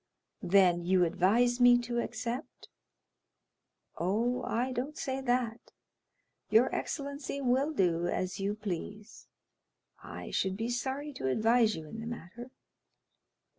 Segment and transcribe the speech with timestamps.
[0.41, 2.69] "Then you advise me to accept?"
[3.99, 5.73] "Oh, I don't say that;
[6.49, 9.27] your excellency will do as you please;
[10.03, 12.49] I should be sorry to advise you in the matter."